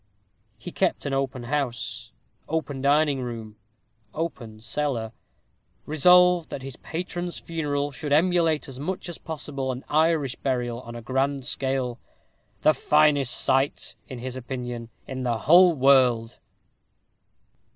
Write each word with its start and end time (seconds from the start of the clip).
He 0.57 0.71
kept 0.71 1.05
open 1.05 1.43
house 1.43 2.11
open 2.49 2.81
dining 2.81 3.21
room 3.21 3.57
open 4.15 4.59
cellar; 4.59 5.11
resolved 5.85 6.49
that 6.49 6.63
his 6.63 6.75
patron's 6.75 7.37
funeral 7.37 7.91
should 7.91 8.11
emulate 8.11 8.67
as 8.67 8.79
much 8.79 9.07
as 9.09 9.19
possible 9.19 9.71
an 9.71 9.85
Irish 9.89 10.35
burial 10.37 10.81
on 10.81 10.95
a 10.95 11.03
grand 11.03 11.45
scale, 11.45 11.99
"the 12.63 12.73
finest 12.73 13.35
sight," 13.39 13.95
in 14.07 14.17
his 14.17 14.35
opinion, 14.35 14.89
"in 15.05 15.21
the 15.21 15.37
whole 15.37 15.75
world." 15.75 16.39